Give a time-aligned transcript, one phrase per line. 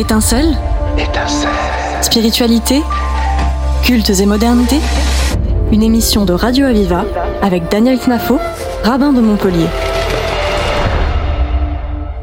[0.00, 0.56] Étincelle
[0.96, 1.50] Étincelle.
[2.00, 2.80] Spiritualité
[3.82, 4.76] Cultes et modernité
[5.72, 7.04] Une émission de Radio Aviva
[7.42, 8.38] avec Daniel Knafo,
[8.82, 9.66] rabbin de Montpellier.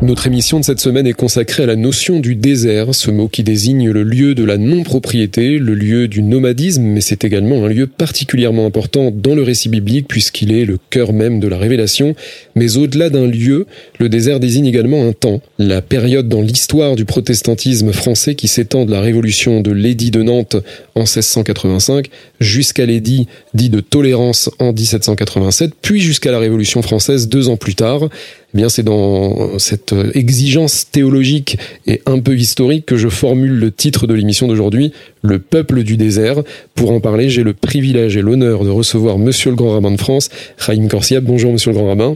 [0.04, 3.41] Notre émission de cette semaine est consacrée à la notion du désert, ce mot qui
[3.41, 7.88] désigne le lieu de la non-propriété, le lieu du nomadisme, mais c'est également un lieu
[7.88, 12.13] particulièrement important dans le récit biblique puisqu'il est le cœur même de la révélation.
[12.54, 13.66] Mais au-delà d'un lieu,
[13.98, 18.86] le désert désigne également un temps, la période dans l'histoire du protestantisme français qui s'étend
[18.86, 20.58] de la révolution de l'édit de Nantes
[20.94, 27.50] en 1685 jusqu'à l'édit dit de tolérance en 1787, puis jusqu'à la révolution française deux
[27.50, 28.09] ans plus tard.
[28.57, 33.70] Eh bien, c'est dans cette exigence théologique et un peu historique que je formule le
[33.70, 36.38] titre de l'émission d'aujourd'hui, Le peuple du désert.
[36.73, 39.97] Pour en parler, j'ai le privilège et l'honneur de recevoir Monsieur le Grand Rabbin de
[39.97, 41.23] France, Chaim Corsiab.
[41.23, 42.16] Bonjour, Monsieur le Grand Rabbin.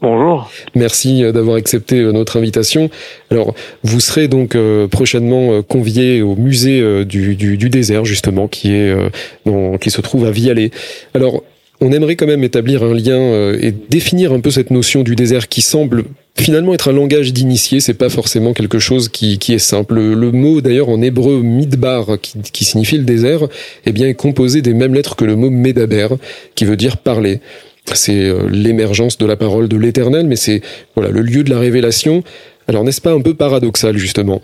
[0.00, 0.48] Bonjour.
[0.76, 2.88] Merci d'avoir accepté notre invitation.
[3.32, 3.52] Alors,
[3.82, 8.72] vous serez donc euh, prochainement convié au musée euh, du, du, du, désert, justement, qui
[8.72, 9.08] est euh,
[9.44, 10.70] dans, qui se trouve à Vialet.
[11.14, 11.42] Alors,
[11.80, 15.16] on aimerait quand même établir un lien euh, et définir un peu cette notion du
[15.16, 16.04] désert qui semble
[16.36, 19.94] finalement être un langage d'initié, c'est pas forcément quelque chose qui, est simple.
[19.94, 23.40] Le, mot d'ailleurs en hébreu midbar, qui, signifie le désert,
[23.86, 26.08] eh bien composé des mêmes lettres que le mot medaber,
[26.54, 27.40] qui veut dire parler.
[27.86, 30.62] C'est euh, l'émergence de la parole de l'Éternel, mais c'est
[30.94, 32.22] voilà le lieu de la révélation.
[32.66, 34.40] Alors n'est-ce pas un peu paradoxal justement?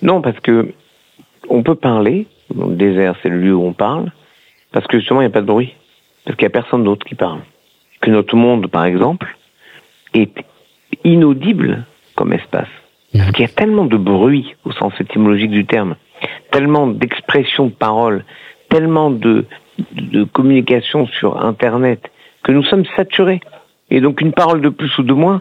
[0.00, 0.72] Non, parce que
[1.48, 2.26] on peut parler.
[2.54, 4.12] Le désert, c'est le lieu où on parle,
[4.72, 5.74] parce que justement il n'y a pas de bruit
[6.26, 7.40] parce qu'il n'y a personne d'autre qui parle.
[8.00, 9.36] Que notre monde, par exemple,
[10.12, 10.44] est
[11.04, 11.84] inaudible
[12.16, 12.68] comme espace.
[13.16, 15.96] Parce qu'il y a tellement de bruit au sens étymologique du terme,
[16.50, 18.24] tellement d'expressions de parole,
[18.68, 19.46] tellement de,
[19.92, 22.10] de communication sur Internet,
[22.42, 23.40] que nous sommes saturés.
[23.90, 25.40] Et donc une parole de plus ou de moins,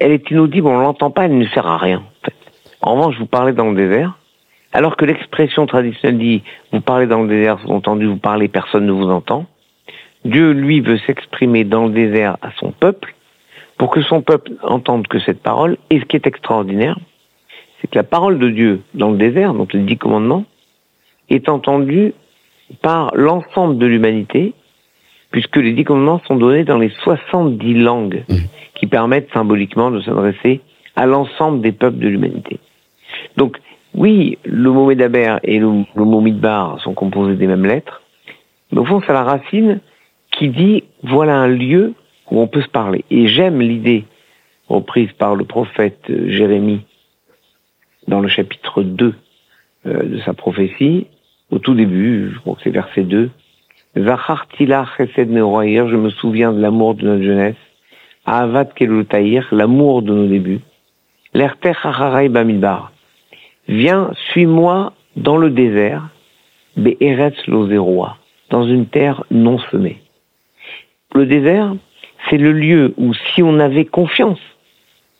[0.00, 1.98] elle est inaudible, on ne l'entend pas, elle ne sert à rien.
[1.98, 2.34] En, fait.
[2.82, 4.18] en revanche, vous parlez dans le désert,
[4.72, 8.92] alors que l'expression traditionnelle dit vous parlez dans le désert, entendu, vous parlez, personne ne
[8.92, 9.46] vous entend.
[10.24, 13.14] Dieu, lui, veut s'exprimer dans le désert à son peuple
[13.76, 15.76] pour que son peuple entende que cette parole.
[15.90, 16.98] Et ce qui est extraordinaire,
[17.80, 20.44] c'est que la parole de Dieu dans le désert, donc les dix commandements,
[21.30, 22.14] est entendue
[22.82, 24.54] par l'ensemble de l'humanité,
[25.30, 28.24] puisque les dix commandements sont donnés dans les 70 langues
[28.74, 30.60] qui permettent symboliquement de s'adresser
[30.96, 32.58] à l'ensemble des peuples de l'humanité.
[33.36, 33.58] Donc,
[33.94, 38.02] oui, le mot Médaber et le, le mot Midbar sont composés des mêmes lettres,
[38.72, 39.80] mais au fond, c'est la racine
[40.38, 41.94] qui dit voilà un lieu
[42.30, 43.04] où on peut se parler.
[43.10, 44.04] Et j'aime l'idée
[44.68, 46.82] reprise par le prophète Jérémie
[48.06, 49.14] dans le chapitre 2
[49.86, 51.06] euh, de sa prophétie,
[51.50, 53.30] au tout début, je crois que c'est verset 2.
[53.96, 57.56] Zachartila chesed je me souviens de l'amour de notre jeunesse.
[58.26, 60.60] Ahavat kelutaïr, l'amour de nos débuts.
[61.32, 61.72] L'erter
[62.30, 62.92] bamidbar.
[63.68, 66.08] Viens, suis-moi dans le désert,
[66.76, 68.16] be'eretz lozeroa,
[68.50, 70.02] dans une terre non semée.
[71.14, 71.74] Le désert,
[72.28, 74.40] c'est le lieu où si on avait confiance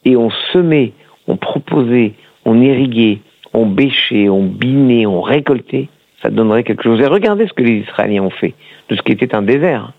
[0.05, 0.93] et on semait,
[1.27, 3.21] on proposait, on irriguait,
[3.55, 5.89] on bêchait, on binait, on récoltait,
[6.23, 7.01] ça donnerait quelque chose.
[7.01, 8.55] Et regardez ce que les Israéliens ont fait
[8.89, 9.93] de ce qui était un désert.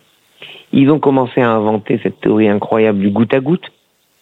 [0.72, 3.72] Ils ont commencé à inventer cette théorie incroyable du goutte à goutte,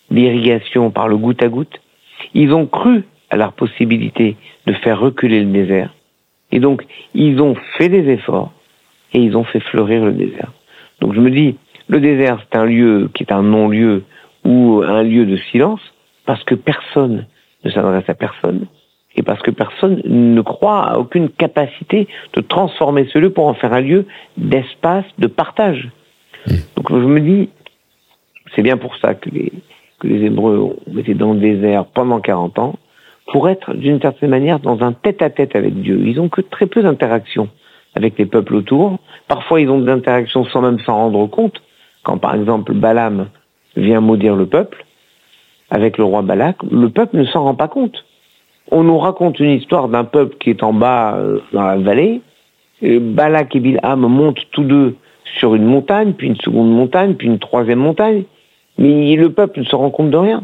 [0.10, 1.82] l'irrigation par le goutte à goutte.
[2.34, 5.94] Ils ont cru à leur possibilité de faire reculer le désert.
[6.52, 8.54] Et donc, ils ont fait des efforts
[9.14, 10.52] et ils ont fait fleurir le désert.
[11.02, 11.56] Donc je me dis,
[11.88, 14.04] le désert, c'est un lieu qui est un non-lieu
[14.44, 15.82] ou un lieu de silence,
[16.26, 17.26] parce que personne
[17.64, 18.68] ne s'adresse à personne,
[19.16, 23.54] et parce que personne ne croit à aucune capacité de transformer ce lieu pour en
[23.54, 24.06] faire un lieu
[24.38, 25.90] d'espace, de partage.
[26.76, 27.50] Donc je me dis,
[28.56, 29.52] c'est bien pour ça que les,
[30.00, 32.76] que les Hébreux ont été dans le désert pendant 40 ans,
[33.32, 36.02] pour être d'une certaine manière dans un tête-à-tête -tête avec Dieu.
[36.06, 37.50] Ils ont que très peu d'interactions
[37.98, 39.00] avec les peuples autour.
[39.28, 41.62] Parfois, ils ont des interactions sans même s'en rendre compte.
[42.04, 43.28] Quand, par exemple, Balaam
[43.76, 44.86] vient maudire le peuple,
[45.72, 48.06] avec le roi Balak, le peuple ne s'en rend pas compte.
[48.72, 52.22] On nous raconte une histoire d'un peuple qui est en bas euh, dans la vallée.
[52.84, 54.96] Et Balak et Bilham montent tous deux
[55.40, 58.24] sur une montagne, puis une seconde montagne, puis une troisième montagne.
[58.78, 60.44] Mais le peuple ne se rend compte de rien.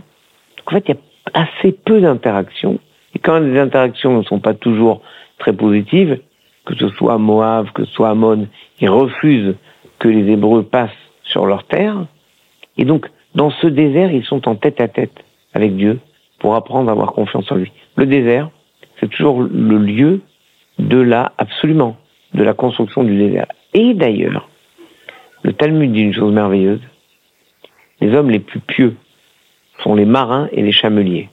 [0.58, 2.80] Donc en fait, il y a assez peu d'interactions.
[3.16, 5.02] Et quand les interactions ne sont pas toujours
[5.38, 6.20] très positives,
[6.66, 8.48] que ce soit Moab, que ce soit Ammon,
[8.80, 9.56] ils refusent
[10.00, 10.92] que les Hébreux passent
[11.24, 12.06] sur leur terre.
[12.78, 15.24] Et donc, dans ce désert, ils sont en tête à tête
[15.54, 16.00] avec Dieu
[16.40, 17.72] pour apprendre à avoir confiance en lui.
[17.96, 18.50] Le désert,
[19.00, 20.22] c'est toujours le lieu
[20.80, 21.98] de la, absolument,
[22.34, 23.48] de la construction du désert.
[23.74, 24.50] Et d'ailleurs,
[25.44, 26.82] le Talmud dit une chose merveilleuse.
[28.02, 28.96] Les hommes les plus pieux
[29.84, 31.30] sont les marins et les chameliers.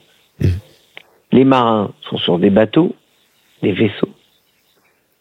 [1.31, 2.93] Les marins sont sur des bateaux,
[3.61, 4.09] des vaisseaux,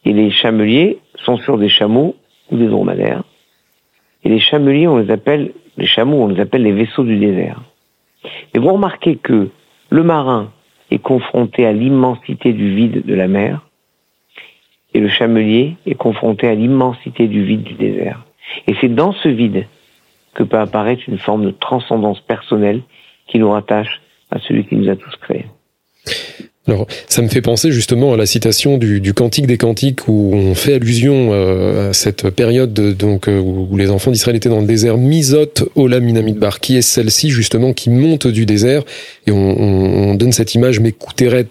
[0.05, 2.17] et les chameliers sont sur des chameaux
[2.51, 3.23] ou des dromadaires.
[4.25, 7.63] Et les chameliers, on les appelle, les chameaux, on les appelle les vaisseaux du désert.
[8.55, 9.49] Et vous remarquez que
[9.91, 10.53] le marin
[10.91, 13.67] est confronté à l'immensité du vide de la mer,
[14.93, 18.25] et le chamelier est confronté à l'immensité du vide du désert.
[18.67, 19.67] Et c'est dans ce vide
[20.35, 22.83] que peut apparaître une forme de transcendance personnelle
[23.29, 24.01] qui nous rattache
[24.31, 25.47] à celui qui nous a tous créés.
[26.71, 30.31] Alors, ça me fait penser justement à la citation du, du Cantique des Cantiques où
[30.33, 34.61] on fait allusion euh, à cette période donc euh, où les enfants d'Israël étaient dans
[34.61, 34.97] le désert.
[34.97, 38.85] Misot Ola Minamidbar, qui est celle-ci justement qui monte du désert
[39.27, 40.95] et on, on, donne cette image mais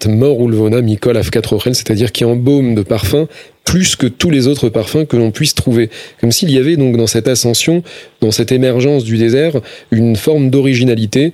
[0.06, 3.28] mort ou levona Mikol Afkatrochel, c'est-à-dire qui embaume de parfum
[3.64, 5.90] plus que tous les autres parfums que l'on puisse trouver.
[6.20, 7.82] Comme s'il y avait donc dans cette ascension,
[8.22, 11.32] dans cette émergence du désert, une forme d'originalité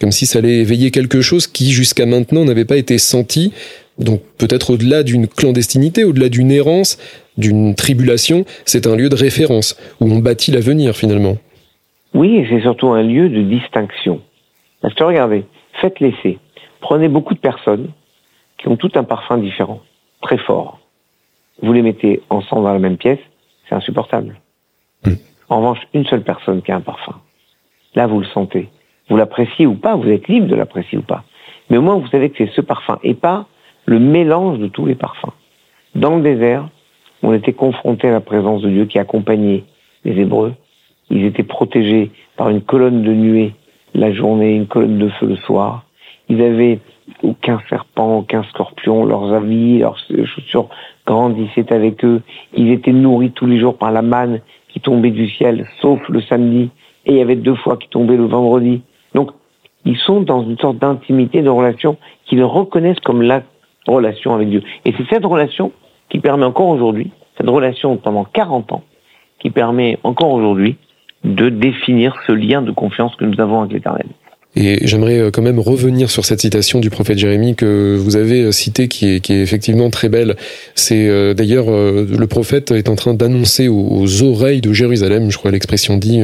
[0.00, 3.52] comme si ça allait éveiller quelque chose qui jusqu'à maintenant n'avait pas été senti.
[3.98, 6.98] Donc peut-être au-delà d'une clandestinité, au-delà d'une errance,
[7.38, 11.36] d'une tribulation, c'est un lieu de référence où on bâtit l'avenir finalement.
[12.12, 14.20] Oui, et c'est surtout un lieu de distinction.
[14.80, 15.44] Parce que regardez,
[15.80, 16.38] faites l'essai.
[16.80, 17.88] Prenez beaucoup de personnes
[18.58, 19.80] qui ont tout un parfum différent,
[20.20, 20.80] très fort.
[21.62, 23.18] Vous les mettez ensemble dans la même pièce,
[23.68, 24.40] c'est insupportable.
[25.04, 25.14] Hmm.
[25.48, 27.14] En revanche, une seule personne qui a un parfum.
[27.94, 28.68] Là, vous le sentez.
[29.08, 31.24] Vous l'appréciez ou pas, vous êtes libre de l'apprécier ou pas.
[31.70, 33.46] Mais au moins, vous savez que c'est ce parfum et pas
[33.86, 35.32] le mélange de tous les parfums.
[35.94, 36.68] Dans le désert,
[37.22, 39.64] on était confronté à la présence de Dieu qui accompagnait
[40.04, 40.54] les Hébreux.
[41.10, 43.54] Ils étaient protégés par une colonne de nuée
[43.94, 45.84] la journée, une colonne de feu le soir.
[46.28, 46.80] Ils avaient
[47.22, 50.68] aucun serpent, aucun scorpion, leurs habits, leurs chaussures
[51.06, 52.22] grandissaient avec eux.
[52.54, 56.20] Ils étaient nourris tous les jours par la manne qui tombait du ciel, sauf le
[56.22, 56.70] samedi,
[57.06, 58.82] et il y avait deux fois qui tombaient le vendredi.
[59.84, 61.96] Ils sont dans une sorte d'intimité, de relation
[62.26, 63.42] qu'ils reconnaissent comme la
[63.86, 64.62] relation avec Dieu.
[64.84, 65.72] Et c'est cette relation
[66.08, 68.82] qui permet encore aujourd'hui, cette relation pendant 40 ans,
[69.40, 70.76] qui permet encore aujourd'hui
[71.24, 74.06] de définir ce lien de confiance que nous avons avec l'Éternel.
[74.56, 78.42] Et j'aimerais euh, quand même revenir sur cette citation du prophète Jérémie que vous avez
[78.42, 80.36] euh, citée, qui est, qui est effectivement très belle.
[80.76, 85.50] C'est euh, d'ailleurs le prophète est en train d'annoncer aux, oreilles de Jérusalem, je crois
[85.50, 86.20] l'expression dit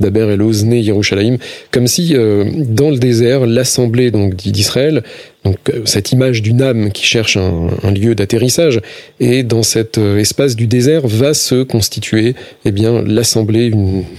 [0.00, 1.38] d'Aber el Ozne Yerushalayim,
[1.70, 5.02] comme si dans le désert, l'assemblée donc d'Israël
[5.44, 8.80] donc cette image d'une âme qui cherche un, un lieu d'atterrissage
[9.20, 12.34] et dans cet espace du désert va se constituer
[12.64, 13.72] eh bien l'assemblée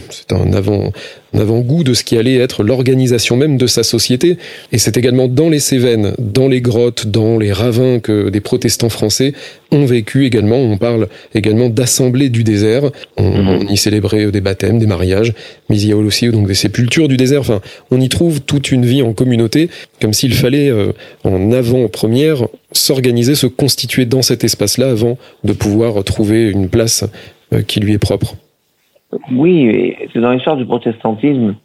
[0.10, 0.92] c'est un avant
[1.34, 4.38] un avant-goût de ce qui allait être l'organisation même de sa société.
[4.72, 8.90] Et c'est également dans les Cévennes, dans les grottes, dans les ravins que des protestants
[8.90, 9.34] français
[9.72, 10.58] ont vécu également.
[10.58, 12.84] On parle également d'assemblée du désert.
[13.18, 13.68] On, mhm.
[13.70, 15.34] y célébrait des baptêmes, des mariages,
[15.70, 17.42] mais il y a aussi donc des sépultures du désert.
[17.42, 19.70] Enfin, on y trouve toute une vie en communauté,
[20.02, 20.92] comme s'il fallait euh,
[21.24, 27.06] en avant-première s'organiser, se constituer dans cet espace-là avant de pouvoir trouver une place
[27.54, 28.36] euh, qui lui est propre.
[29.32, 31.56] Oui, c'est dans l'histoire du protestantisme,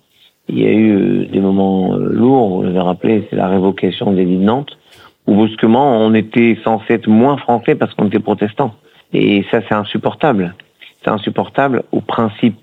[0.48, 4.12] il y a eu euh, des moments euh, lourds, vous l'avez rappelé, c'est la révocation
[4.12, 4.78] des de Nantes,
[5.26, 8.74] où brusquement on était censé être moins français parce qu'on était protestant.
[9.12, 10.54] Et ça c'est insupportable.
[11.02, 12.56] C'est insupportable au principe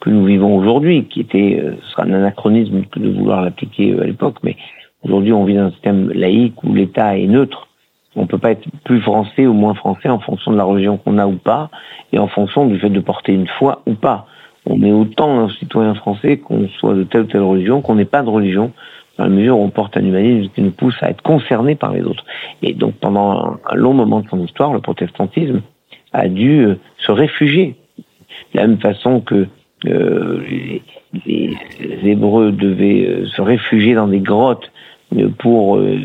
[0.00, 4.04] que nous vivons aujourd'hui, qui était, ce sera un anachronisme que de vouloir l'appliquer à
[4.04, 4.56] l'époque, mais
[5.02, 7.68] aujourd'hui on vit dans un système laïque où l'État est neutre
[8.16, 11.18] on peut pas être plus français ou moins français en fonction de la religion qu'on
[11.18, 11.70] a ou pas,
[12.12, 14.26] et en fonction du fait de porter une foi ou pas.
[14.66, 18.04] On est autant un citoyen français qu'on soit de telle ou telle religion, qu'on n'ait
[18.04, 18.72] pas de religion,
[19.18, 21.92] dans la mesure où on porte un humanisme qui nous pousse à être concerné par
[21.92, 22.24] les autres.
[22.62, 25.62] Et donc pendant un long moment de son histoire, le protestantisme
[26.12, 27.76] a dû euh, se réfugier.
[28.54, 29.48] De la même façon que
[29.86, 30.40] euh,
[31.26, 31.52] les,
[32.04, 34.70] Hébreux devaient euh, se réfugier dans des grottes
[35.38, 35.98] pour euh,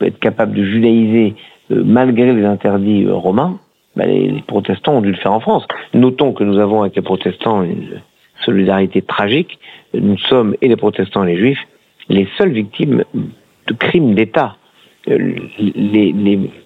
[0.00, 1.34] être capable de judaïser
[1.70, 3.58] euh, malgré les interdits euh, romains,
[3.96, 5.66] bah, les, protestants ont dû le faire en France.
[5.92, 8.00] Notons que nous avons avec les protestants une
[8.44, 9.58] solidarité tragique.
[9.94, 11.66] Nous sommes, et les protestants et les juifs,
[12.08, 14.56] les seules victimes de crimes d'État.
[15.06, 16.14] Les,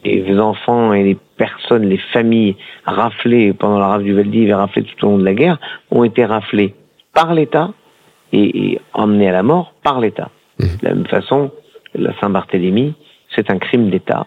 [0.04, 2.54] les, enfants et les personnes, les familles
[2.84, 5.58] raflées pendant la rafle du Valdiv et raflées tout au long de la guerre
[5.90, 6.76] ont été raflées
[7.12, 7.72] par l'État
[8.32, 10.30] et, et emmenées à la mort par l'État.
[10.60, 10.64] Mmh.
[10.64, 11.50] De la même façon,
[11.98, 12.94] la Saint-Barthélemy,
[13.34, 14.26] c'est un crime d'État.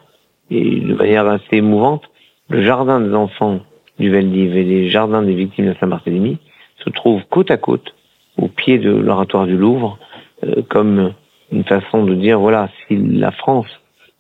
[0.50, 2.04] Et de manière assez émouvante,
[2.50, 3.62] le jardin des enfants
[4.00, 6.38] du Veldiv et les jardins des victimes de Saint-Barthélemy
[6.84, 7.94] se trouvent côte à côte
[8.38, 9.98] au pied de l'oratoire du Louvre,
[10.44, 11.13] euh, comme
[11.51, 13.68] une façon de dire, voilà, si la France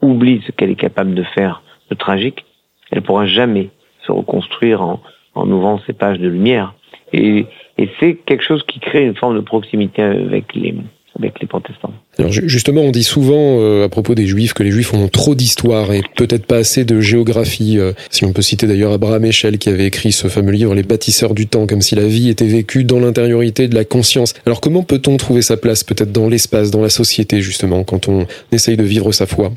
[0.01, 2.45] oublie ce qu'elle est capable de faire de tragique,
[2.91, 3.69] elle pourra jamais
[4.05, 5.01] se reconstruire en,
[5.35, 6.73] en ouvrant ses pages de lumière.
[7.13, 7.45] Et,
[7.77, 10.75] et c'est quelque chose qui crée une forme de proximité avec les,
[11.17, 11.93] avec les protestants.
[12.17, 15.35] Alors justement, on dit souvent euh, à propos des juifs que les juifs ont trop
[15.35, 17.77] d'histoire et peut-être pas assez de géographie.
[17.79, 20.83] Euh, si on peut citer d'ailleurs Abraham Echel qui avait écrit ce fameux livre Les
[20.83, 24.33] bâtisseurs du temps, comme si la vie était vécue dans l'intériorité de la conscience.
[24.45, 28.25] Alors comment peut-on trouver sa place peut-être dans l'espace, dans la société justement, quand on
[28.51, 29.51] essaye de vivre sa foi?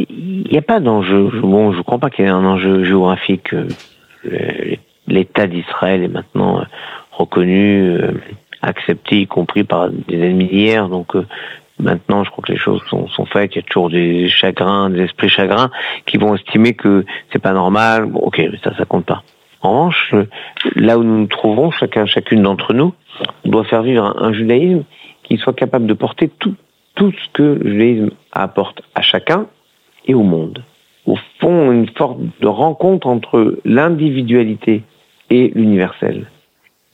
[0.00, 1.30] Il n'y a pas d'enjeu.
[1.42, 3.54] Bon, je ne crois pas qu'il y ait un enjeu géographique.
[3.54, 4.74] Euh,
[5.06, 6.64] L'État d'Israël est maintenant
[7.12, 7.98] reconnu
[8.64, 10.88] accepté, y compris par des ennemis d'hier.
[10.88, 11.26] Donc euh,
[11.78, 13.54] maintenant, je crois que les choses sont, faites.
[13.54, 15.70] Il y a toujours des chagrins, des esprits chagrins
[16.06, 18.10] qui vont estimer que c'est pas normal.
[18.14, 19.22] Ok, mais ça, ça compte pas.
[19.62, 20.14] En revanche,
[20.76, 22.92] là où nous nous trouvons, chacun, chacune d'entre nous,
[23.46, 24.84] doit faire vivre un, un, judaïsme
[25.22, 26.54] qui soit capable de porter tout,
[26.94, 29.46] tout ce que le judaïsme apporte à chacun
[30.06, 30.62] et au monde.
[31.06, 34.82] Au fond, une forme de rencontre entre l'individualité
[35.30, 36.26] et l'universel.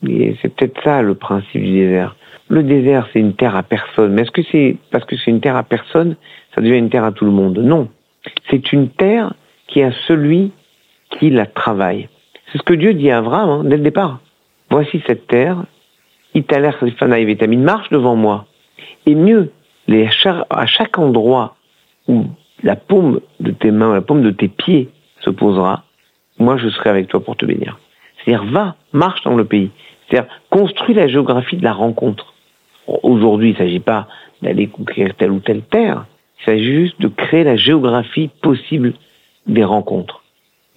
[0.07, 2.15] Et c'est peut-être ça le principe du désert.
[2.49, 4.13] Le désert, c'est une terre à personne.
[4.13, 6.15] Mais est-ce que c'est parce que c'est une terre à personne,
[6.55, 7.59] ça devient une terre à tout le monde?
[7.59, 7.87] Non.
[8.49, 9.33] C'est une terre
[9.67, 10.51] qui a celui
[11.11, 12.09] qui la travaille.
[12.51, 14.19] C'est ce que Dieu dit à Abraham hein, dès le départ.
[14.69, 15.63] Voici cette terre,
[16.33, 18.45] Italer Fanaï Vitamine, marche devant moi.
[19.05, 19.51] Et mieux,
[20.49, 21.55] à chaque endroit
[22.07, 22.25] où
[22.63, 24.89] la paume de tes mains, la paume de tes pieds
[25.21, 25.83] se posera,
[26.37, 27.79] moi je serai avec toi pour te bénir.
[28.23, 29.71] C'est-à-dire, va, marche dans le pays.
[30.11, 32.33] C'est-à-dire, construis la géographie de la rencontre.
[32.87, 34.07] Aujourd'hui, il ne s'agit pas
[34.41, 36.05] d'aller conquérir telle ou telle terre.
[36.41, 38.93] Il s'agit juste de créer la géographie possible
[39.47, 40.23] des rencontres.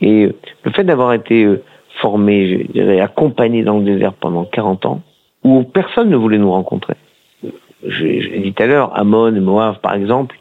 [0.00, 1.62] Et euh, le fait d'avoir été euh,
[2.00, 5.02] formé, je dirais, accompagné dans le désert pendant 40 ans,
[5.42, 6.94] où personne ne voulait nous rencontrer.
[7.86, 10.36] Je, dit tout à l'heure, Amon et Moab, par exemple,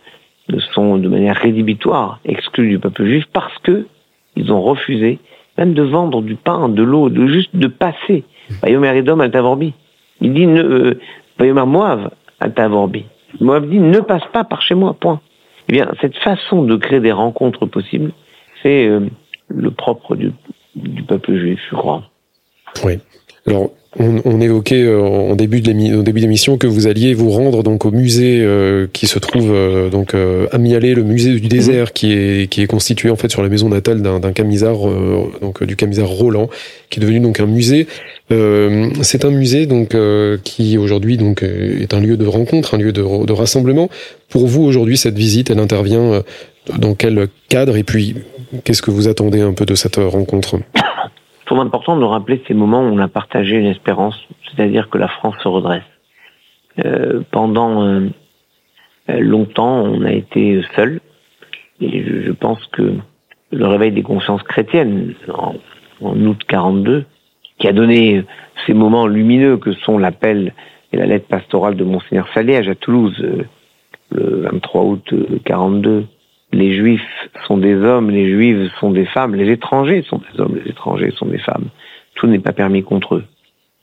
[0.74, 3.88] sont de manière rédhibitoire exclus du peuple juif parce que
[4.36, 5.20] ils ont refusé
[5.58, 8.24] même de vendre du pain, de l'eau, de juste de passer.
[8.62, 9.74] Bayomer Edom al Tavorbi.
[10.22, 10.62] Il dit, ne,
[11.40, 13.06] euh, Moab al Tavorbi.
[13.40, 15.22] Moab dit, ne passe pas par chez moi, point.
[15.70, 18.12] Eh bien, cette façon de créer des rencontres possibles,
[18.62, 19.08] c'est euh,
[19.48, 20.32] le propre du,
[20.76, 22.04] du peuple juif, je crois.
[22.84, 23.00] Oui.
[23.48, 27.64] Alors, on, on, évoquait euh, en début de début d'émission que vous alliez vous rendre
[27.64, 31.94] donc au musée euh, qui se trouve euh, donc à Mialet, le musée du désert,
[31.94, 34.80] qui est qui est constitué en fait sur la maison natale d'un camisard
[35.42, 36.50] donc du camisard Roland,
[36.90, 37.88] qui est devenu donc un musée.
[38.30, 39.96] C'est un musée donc
[40.44, 43.90] qui aujourd'hui donc est un lieu de rencontre, un lieu de, de rassemblement.
[44.30, 46.24] Pour vous aujourd'hui, cette visite, elle intervient
[46.80, 47.78] dans quel cadre?
[47.78, 48.16] Et puis
[48.64, 50.58] qu'est-ce que vous attendez un peu de cette rencontre?
[51.54, 55.08] Trouve important de rappeler ces moments où on a partagé une espérance, c'est-à-dire que la
[55.08, 55.84] France se redresse.
[56.84, 58.10] Euh, pendant euh,
[59.08, 61.00] longtemps, on a été seul,
[61.80, 62.96] et je, pense que
[63.52, 65.54] le réveil des consciences chrétiennes en,
[66.02, 67.06] en, août 42,
[67.60, 68.24] qui a donné
[68.66, 70.54] ces moments lumineux que sont l'appel
[70.92, 73.44] et la lettre pastorale de Monseigneur Saléage à Toulouse euh,
[74.10, 75.14] le 23 août
[75.46, 76.06] 42,
[76.54, 80.60] les juifs sont des hommes, les juives sont des femmes, les étrangers sont des hommes,
[80.64, 81.70] les étrangers sont des femmes.
[82.16, 83.26] Tout n'est pas permis contre eux.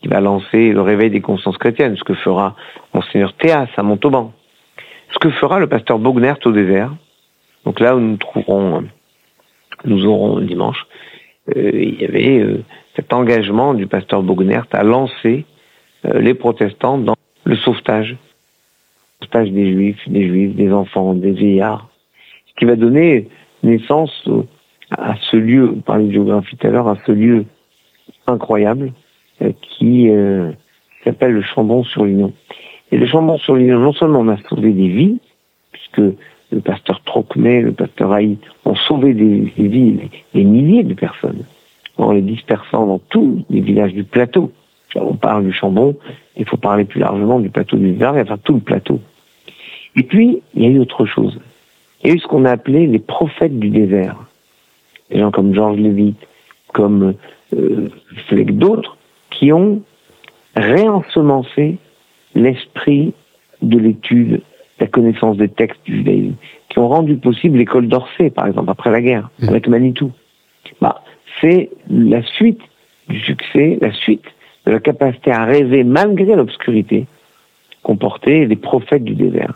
[0.02, 2.56] Il va lancer le réveil des consciences chrétiennes, ce que fera
[2.94, 4.32] Monseigneur Théas à Montauban,
[5.12, 6.94] ce que fera le pasteur Bognert au désert.
[7.64, 8.84] Donc là où nous trouverons,
[9.84, 10.86] nous aurons dimanche,
[11.56, 12.62] euh, il y avait euh,
[12.96, 15.44] cet engagement du pasteur Bognert à lancer
[16.06, 21.32] euh, les protestants dans le sauvetage, le sauvetage des juifs, des juifs, des enfants, des
[21.32, 21.89] vieillards,
[22.60, 23.26] qui va donner
[23.62, 24.28] naissance
[24.90, 27.46] à ce lieu, on parlait de géographie tout à l'heure, à ce lieu
[28.26, 28.92] incroyable
[29.40, 30.52] euh, qui euh,
[31.02, 32.34] s'appelle le Chambon-sur-Lignon.
[32.92, 35.18] Et le Chambon-sur-Lignon, non seulement on a sauvé des vies,
[35.72, 36.02] puisque
[36.52, 39.98] le pasteur Trocmet, le pasteur Haït ont sauvé des, des vies,
[40.34, 41.44] des milliers de personnes,
[41.96, 44.52] en les dispersant dans tous les villages du plateau.
[44.96, 45.96] On parle du Chambon,
[46.36, 49.00] il faut parler plus largement du plateau du Var, enfin tout le plateau.
[49.96, 51.40] Et puis, il y a eu autre chose.
[52.02, 54.16] Il y a eu ce qu'on a appelé les prophètes du désert.
[55.10, 56.14] Des gens comme Georges Lévy,
[56.72, 57.14] comme
[57.54, 57.88] euh,
[58.30, 58.96] d'autres,
[59.30, 59.82] qui ont
[60.56, 61.76] réensemencé
[62.34, 63.12] l'esprit
[63.62, 64.42] de l'étude,
[64.78, 66.34] la connaissance des textes du judaïsme,
[66.68, 69.48] qui ont rendu possible l'école d'Orsay, par exemple, après la guerre, mmh.
[69.48, 70.12] avec Manitou.
[70.80, 71.02] Bah,
[71.40, 72.60] c'est la suite
[73.08, 74.24] du succès, la suite
[74.66, 77.06] de la capacité à rêver malgré l'obscurité
[77.82, 79.54] qu'ont porté les prophètes du désert.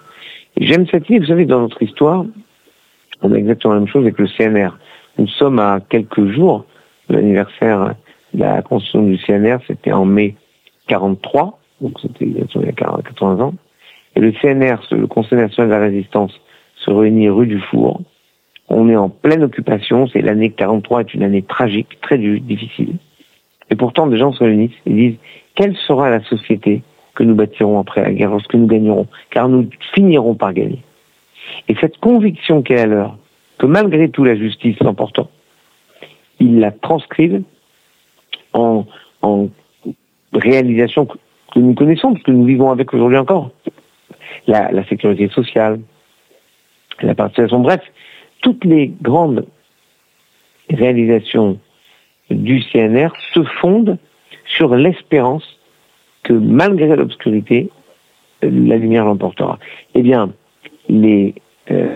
[0.56, 2.25] J'aime cette idée, vous savez, dans notre histoire,
[3.23, 4.78] on a exactement la même chose avec le CNR.
[5.18, 6.64] Nous sommes à quelques jours
[7.08, 7.94] de l'anniversaire
[8.32, 10.37] de la construction du CNR, c'était en mai
[10.88, 13.54] 43, donc c'était il y a 80 ans.
[14.16, 16.32] Et le CNR, le Conseil national de la résistance,
[16.76, 18.02] se réunit rue du Four.
[18.68, 22.96] On est en pleine occupation, c'est l'année 43 est une année tragique, très difficile.
[23.70, 25.16] Et pourtant, des gens se réunissent et disent,
[25.54, 26.82] quelle sera la société
[27.14, 30.83] que nous bâtirons après la guerre, lorsque nous gagnerons, car nous finirons par gagner.
[31.68, 33.16] Et cette conviction qui est à l'heure,
[33.59, 35.30] que malgré tout la justice s'emportant,
[36.40, 37.42] ils la transcrivent
[38.52, 38.85] en,
[39.23, 39.49] en
[40.33, 41.18] réalisation que,
[41.59, 43.50] nous connaissons, que nous vivons avec aujourd'hui encore.
[44.47, 45.80] La, la sécurité sociale,
[47.00, 47.80] la participation, bref,
[48.42, 49.47] toutes les grandes
[50.71, 51.59] réalisations
[52.30, 53.99] du CNR se fondent
[54.47, 55.59] sur l'espérance
[56.25, 57.71] que malgré l'obscurité,
[58.43, 59.59] la lumière l'emportera.
[59.95, 60.33] Eh bien,
[60.88, 61.35] les,
[61.71, 61.95] euh,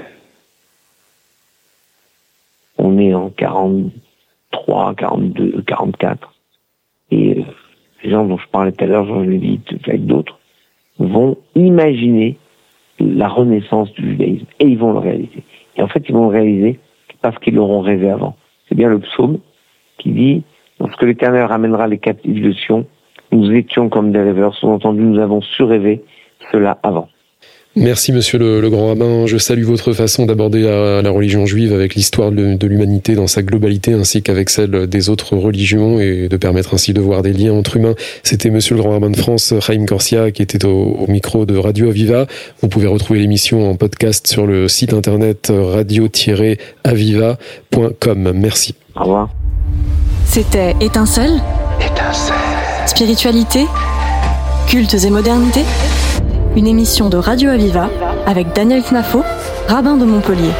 [2.76, 6.32] on est en 43, 42, 44,
[7.10, 7.42] et euh,
[8.04, 10.38] les gens dont je parlais tout à l'heure, je l'ai dit avec d'autres,
[10.98, 12.36] vont imaginer
[13.00, 15.42] la renaissance du judaïsme, et ils vont le réaliser.
[15.76, 16.78] Et en fait, ils vont le réaliser
[17.20, 18.36] parce qu'ils l'auront rêvé avant.
[18.68, 19.38] C'est bien le psaume
[19.98, 20.42] qui dit,
[20.78, 22.86] lorsque l'Éternel ramènera les captifs de Sion,
[23.32, 26.02] nous étions comme des rêveurs, sous-entendu, nous avons surrêvé
[26.52, 27.08] cela avant.
[27.76, 29.26] Merci Monsieur le, Grand Rabbin.
[29.26, 33.92] Je salue votre façon d'aborder la, religion juive avec l'histoire de, l'humanité dans sa globalité
[33.92, 37.76] ainsi qu'avec celle des autres religions et de permettre ainsi de voir des liens entre
[37.76, 37.94] humains.
[38.24, 41.88] C'était Monsieur le Grand Rabbin de France, Chaim Corsia, qui était au, micro de Radio
[41.88, 42.26] Aviva.
[42.62, 48.32] Vous pouvez retrouver l'émission en podcast sur le site internet radio-aviva.com.
[48.34, 48.74] Merci.
[48.96, 49.28] Au revoir.
[50.24, 51.40] C'était Étincelle
[51.80, 52.47] Étincelle.
[52.88, 53.66] Spiritualité
[54.66, 55.62] Cultes et modernité
[56.56, 57.90] Une émission de Radio Aviva
[58.26, 59.22] avec Daniel Knafo,
[59.68, 60.50] rabbin de Montpellier.